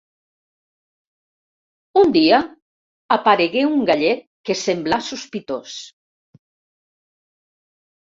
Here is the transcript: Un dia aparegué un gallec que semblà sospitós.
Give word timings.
Un 2.01 2.13
dia 2.15 2.39
aparegué 3.15 3.65
un 3.73 3.83
gallec 3.89 4.23
que 4.49 4.55
semblà 4.63 4.99
sospitós. 5.09 5.77